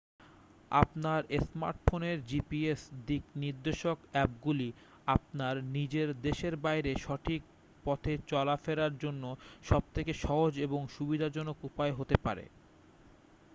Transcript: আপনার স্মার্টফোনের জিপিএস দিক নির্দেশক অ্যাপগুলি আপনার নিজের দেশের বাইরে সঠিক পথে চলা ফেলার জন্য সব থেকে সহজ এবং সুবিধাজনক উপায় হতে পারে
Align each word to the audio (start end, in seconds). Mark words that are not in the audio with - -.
আপনার 0.71 1.21
স্মার্টফোনের 1.43 2.17
জিপিএস 2.25 2.81
দিক 3.07 3.23
নির্দেশক 3.35 3.97
অ্যাপগুলি 4.11 4.69
আপনার 5.07 5.55
নিজের 5.75 6.09
দেশের 6.21 6.53
বাইরে 6.65 6.91
সঠিক 6.97 7.41
পথে 7.85 8.13
চলা 8.27 8.55
ফেলার 8.57 8.93
জন্য 8.97 9.23
সব 9.65 9.83
থেকে 9.95 10.11
সহজ 10.23 10.53
এবং 10.59 10.81
সুবিধাজনক 10.95 11.57
উপায় 11.69 11.93
হতে 11.99 12.15
পারে 12.25 12.45